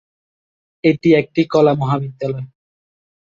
[0.83, 2.47] এটি একটি কলা মহাবিদ্যালয়।